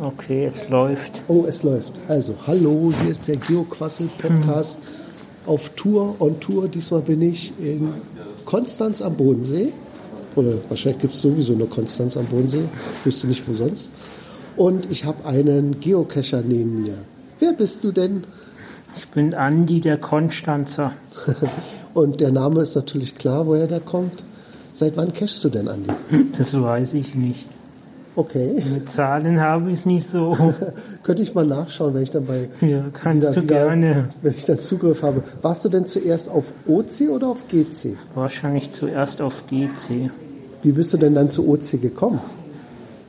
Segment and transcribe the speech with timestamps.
[0.00, 1.22] Okay, es läuft.
[1.26, 1.92] Oh, es läuft.
[2.06, 4.78] Also, hallo, hier ist der Geoquassel-Podcast
[5.44, 6.68] auf Tour, on Tour.
[6.68, 7.94] Diesmal bin ich in
[8.44, 9.72] Konstanz am Bodensee.
[10.36, 12.62] Oder wahrscheinlich gibt es sowieso nur Konstanz am Bodensee.
[13.00, 13.90] Ich wüsste nicht, wo sonst.
[14.56, 16.94] Und ich habe einen Geocacher neben mir.
[17.40, 18.22] Wer bist du denn?
[18.96, 20.92] Ich bin Andi, der Konstanzer.
[21.94, 24.22] Und der Name ist natürlich klar, woher der kommt.
[24.72, 25.90] Seit wann cachst du denn, Andi?
[26.38, 27.57] Das weiß ich nicht.
[28.18, 28.60] Okay.
[28.74, 30.36] Mit Zahlen habe ich es nicht so.
[31.04, 34.08] Könnte ich mal nachschauen, wenn ich dann bei Ja, kannst wieder- du wieder- gerne.
[34.22, 35.22] wenn ich dann Zugriff habe.
[35.40, 37.96] Warst du denn zuerst auf OC oder auf GC?
[38.16, 40.10] Wahrscheinlich zuerst auf GC.
[40.62, 42.18] Wie bist du denn dann zu OC gekommen?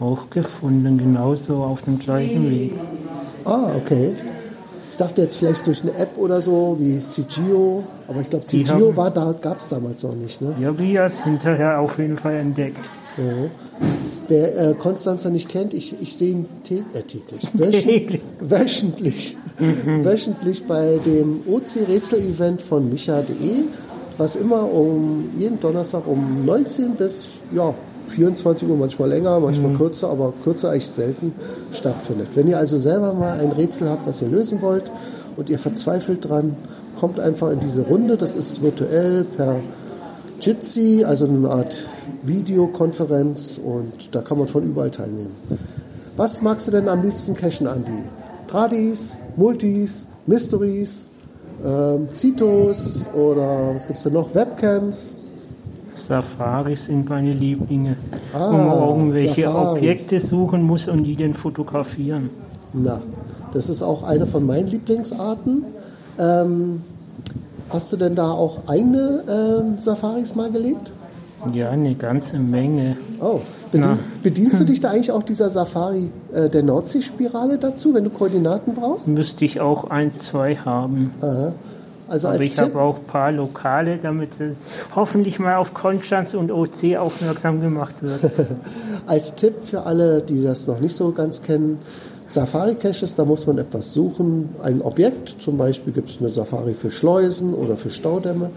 [0.00, 2.72] Auch gefunden, genauso auf dem gleichen Weg.
[3.44, 4.14] Ah, okay.
[4.94, 8.62] Ich dachte jetzt vielleicht durch eine App oder so, wie CGO, aber ich glaube, Die
[8.62, 10.40] CGO haben- war da, gab es damals noch nicht.
[10.40, 10.54] Ne?
[10.60, 12.78] Ja, wie er es hinterher auf jeden Fall entdeckt.
[13.16, 13.24] Ja.
[14.28, 16.46] Wer äh, Konstanzer nicht kennt, ich, ich sehe ihn
[16.92, 19.36] äh, täglich, wöchentlich, wöchentlich,
[19.84, 23.64] wöchentlich bei dem OC-Rätsel-Event von micha.de,
[24.16, 27.74] was immer um jeden Donnerstag um 19 bis ja,
[28.08, 31.32] 24 Uhr, manchmal länger, manchmal kürzer, aber kürzer eigentlich selten
[31.72, 32.28] stattfindet.
[32.34, 34.92] Wenn ihr also selber mal ein Rätsel habt, was ihr lösen wollt
[35.36, 36.56] und ihr verzweifelt dran,
[36.98, 38.16] kommt einfach in diese Runde.
[38.16, 39.56] Das ist virtuell per
[40.40, 41.76] Jitsi, also eine Art
[42.22, 45.34] Videokonferenz und da kann man von überall teilnehmen.
[46.16, 48.04] Was magst du denn am liebsten cashen, Andi?
[48.46, 51.10] Tradis, Multis, Mysteries,
[51.64, 54.34] ähm, Citos oder was gibt's denn noch?
[54.34, 55.18] Webcams?
[55.94, 57.96] Safaris sind meine Lieblinge,
[58.32, 59.78] Ah, wo man irgendwelche Safaris.
[59.78, 62.30] Objekte suchen muss und die dann fotografieren.
[62.72, 63.00] Na,
[63.52, 65.64] das ist auch eine von meinen Lieblingsarten.
[66.18, 66.82] Ähm,
[67.70, 70.92] hast du denn da auch eigene ähm, Safaris mal gelegt?
[71.52, 72.96] Ja, eine ganze Menge.
[73.20, 78.04] Oh, bedien, bedienst du dich da eigentlich auch dieser Safari äh, der Nordseespirale dazu, wenn
[78.04, 79.08] du Koordinaten brauchst?
[79.08, 81.10] Müsste ich auch eins, zwei haben.
[81.20, 81.52] Aha.
[82.08, 84.56] Also Aber als ich habe auch ein paar Lokale, damit sie
[84.94, 88.20] hoffentlich mal auf Konstanz und OC aufmerksam gemacht wird.
[89.06, 91.78] als Tipp für alle, die das noch nicht so ganz kennen,
[92.26, 96.90] Safari-Caches, da muss man etwas suchen, ein Objekt, zum Beispiel gibt es eine Safari für
[96.90, 98.50] Schleusen oder für Staudämme.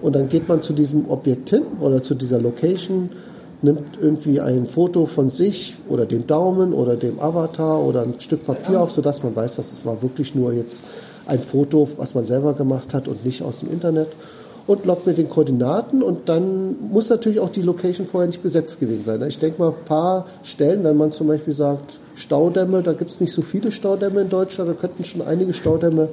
[0.00, 3.10] Und dann geht man zu diesem Objekt hin oder zu dieser Location,
[3.62, 8.46] nimmt irgendwie ein Foto von sich oder dem Daumen oder dem Avatar oder ein Stück
[8.46, 10.84] Papier auf, sodass man weiß, dass es war wirklich nur jetzt
[11.26, 14.08] ein Foto, was man selber gemacht hat und nicht aus dem Internet.
[14.66, 18.80] Und loggt mit den Koordinaten und dann muss natürlich auch die Location vorher nicht besetzt
[18.80, 19.22] gewesen sein.
[19.26, 23.18] Ich denke mal, ein paar Stellen, wenn man zum Beispiel sagt Staudämme, da gibt es
[23.18, 26.10] nicht so viele Staudämme in Deutschland, da könnten schon einige Staudämme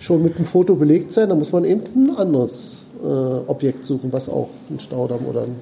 [0.00, 4.12] schon mit einem Foto belegt sein, da muss man eben ein anderes äh, Objekt suchen,
[4.12, 5.54] was auch einen Staudamm oder eine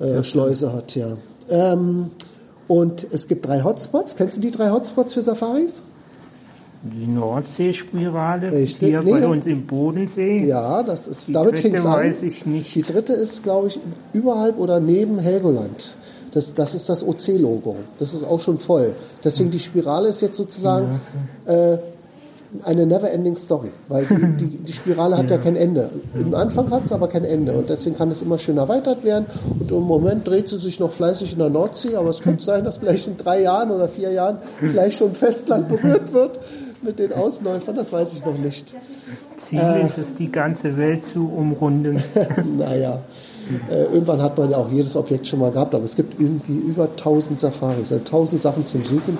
[0.00, 1.16] äh, Schleuse hat, ja.
[1.48, 2.10] Ähm,
[2.68, 4.16] und es gibt drei Hotspots.
[4.16, 5.82] Kennst du die drei Hotspots für Safaris?
[6.82, 8.88] Die Nordseespirale, Richtig.
[8.90, 9.12] hier Nee.
[9.12, 10.44] bei uns im Bodensee.
[10.46, 11.92] Ja, das ist, Die damit fing es an.
[11.94, 12.74] weiß ich nicht.
[12.74, 13.78] Die dritte ist, glaube ich,
[14.12, 15.94] überhalb oder neben Helgoland.
[16.32, 17.76] Das, das ist das OC-Logo.
[17.98, 18.94] Das ist auch schon voll.
[19.24, 21.00] Deswegen die Spirale ist jetzt sozusagen
[21.46, 21.78] äh,
[22.64, 23.70] eine never-ending Story.
[23.88, 25.38] Weil die, die, die Spirale hat ja.
[25.38, 25.90] kein Ende.
[26.14, 27.52] Im Anfang hat es aber kein Ende.
[27.52, 29.26] Und deswegen kann es immer schön erweitert werden.
[29.58, 31.96] Und im Moment dreht sie sich noch fleißig in der Nordsee.
[31.96, 35.68] Aber es könnte sein, dass vielleicht in drei Jahren oder vier Jahren vielleicht schon Festland
[35.68, 36.38] berührt wird
[36.82, 37.76] mit den Ausläufern.
[37.76, 38.72] Das weiß ich noch nicht.
[39.36, 39.84] Ziel Äh.
[39.84, 42.02] ist es, die ganze Welt zu umrunden.
[42.58, 43.00] naja,
[43.70, 46.56] äh, irgendwann hat man ja auch jedes Objekt schon mal gehabt, aber es gibt irgendwie
[46.56, 49.18] über 1000 Safaris, also 1000 Sachen zum Suchen.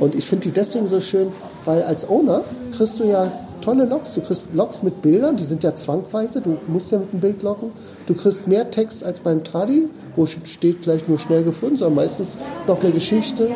[0.00, 1.28] Und ich finde die deswegen so schön,
[1.64, 2.42] weil als Owner
[2.74, 3.30] kriegst du ja
[3.60, 4.14] tolle Logs.
[4.14, 7.42] Du kriegst Logs mit Bildern, die sind ja zwangweise, du musst ja mit dem Bild
[7.42, 7.70] loggen.
[8.06, 12.38] Du kriegst mehr Text als beim Tradi, wo steht vielleicht nur schnell gefunden, sondern meistens
[12.66, 13.48] noch eine Geschichte.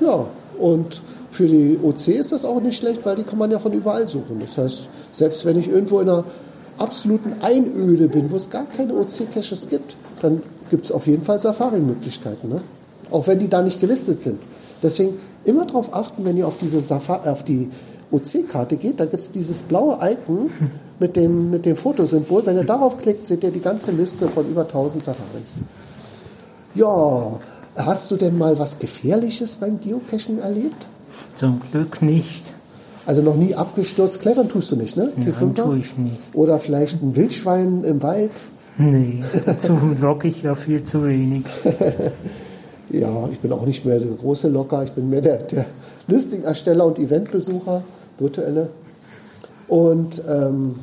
[0.00, 0.26] Ja,
[0.58, 3.72] und für die OC ist das auch nicht schlecht, weil die kann man ja von
[3.72, 4.38] überall suchen.
[4.40, 6.24] Das heißt, selbst wenn ich irgendwo in einer
[6.78, 11.38] absoluten Einöde bin, wo es gar keine OC-Caches gibt, dann gibt es auf jeden Fall
[11.38, 12.48] Safari-Möglichkeiten.
[12.48, 12.60] Ne?
[13.10, 14.38] Auch wenn die da nicht gelistet sind.
[14.82, 15.14] Deswegen
[15.44, 17.70] immer darauf achten, wenn ihr auf diese Safa auf die
[18.10, 20.50] OC-Karte geht, da gibt es dieses blaue Icon
[20.98, 22.44] mit dem, mit dem Fotosymbol.
[22.44, 25.62] Wenn ihr darauf klickt, seht ihr die ganze Liste von über 1000 Safaris.
[26.74, 27.38] Ja,
[27.76, 30.86] hast du denn mal was Gefährliches beim Geocachen erlebt?
[31.34, 32.52] Zum Glück nicht.
[33.04, 34.20] Also noch nie abgestürzt.
[34.20, 35.12] Klettern tust du nicht, ne?
[35.16, 36.20] Nein, tue ich nicht.
[36.34, 38.46] Oder vielleicht ein Wildschwein im Wald.
[38.78, 41.44] Nee, dazu locke ich ja viel zu wenig.
[42.92, 44.82] Ja, ich bin auch nicht mehr der große Locker.
[44.84, 45.64] Ich bin mehr der, der
[46.08, 47.82] Listing-Ersteller und Eventbesucher,
[48.18, 48.68] virtuelle.
[49.66, 50.74] Und ähm,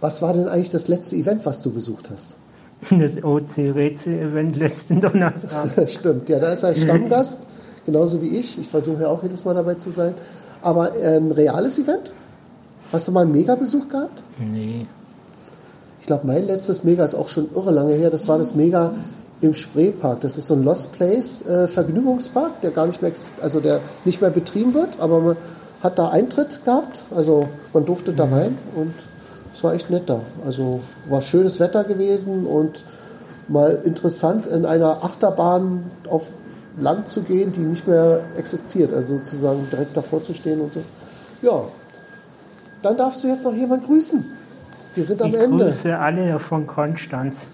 [0.00, 2.36] was war denn eigentlich das letzte Event, was du besucht hast?
[2.90, 5.70] Das OC-Rätsel-Event letzten Donnerstag.
[5.88, 7.46] Stimmt, ja, da ist er Stammgast,
[7.86, 8.58] genauso wie ich.
[8.58, 10.14] Ich versuche ja auch jedes Mal dabei zu sein.
[10.62, 12.12] Aber ein reales Event?
[12.92, 14.22] Hast du mal einen Mega-Besuch gehabt?
[14.38, 14.86] Nee.
[16.00, 18.10] Ich glaube, mein letztes Mega ist auch schon irre lange her.
[18.10, 18.92] Das war das Mega
[19.40, 20.20] im Spreepark.
[20.20, 24.20] Das ist so ein Lost Place äh, Vergnügungspark, der gar nicht mehr, also der nicht
[24.20, 25.36] mehr betrieben wird, aber man
[25.82, 27.04] hat da Eintritt gehabt.
[27.14, 28.94] Also man durfte da rein und
[29.52, 30.20] es war echt nett da.
[30.44, 32.84] Also war schönes Wetter gewesen und
[33.48, 36.30] mal interessant in einer Achterbahn auf
[36.78, 38.92] Land zu gehen, die nicht mehr existiert.
[38.92, 40.82] Also sozusagen direkt davor zu stehen und so.
[41.42, 41.62] Ja.
[42.82, 44.24] Dann darfst du jetzt noch jemand grüßen.
[44.94, 45.64] Wir sind am ich Ende.
[45.64, 47.48] grüße alle von Konstanz.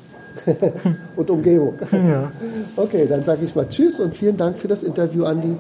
[1.17, 1.75] und Umgebung.
[1.93, 2.31] Ja.
[2.77, 5.57] Okay, dann sage ich mal Tschüss und vielen Dank für das Interview, Andi.